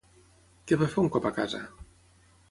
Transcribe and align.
Què 0.71 0.79
va 0.83 0.87
fer 0.93 0.99
un 1.03 1.11
cop 1.15 1.27
a 1.31 1.31
casa? 1.35 1.59